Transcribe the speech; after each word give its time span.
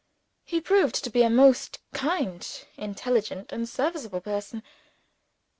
_He 0.43 0.59
proved 0.59 0.95
to 1.03 1.11
be 1.11 1.21
a 1.21 1.29
most 1.29 1.77
kind, 1.93 2.65
intelligent, 2.75 3.51
and 3.53 3.69
serviceable 3.69 4.21
person. 4.21 4.63